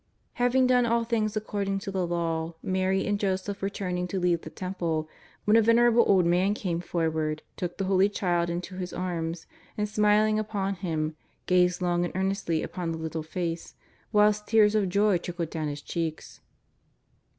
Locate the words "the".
1.91-2.07, 4.41-4.49, 7.77-7.83, 12.91-12.97